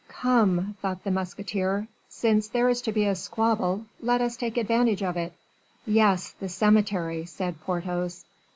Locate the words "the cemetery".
6.39-7.23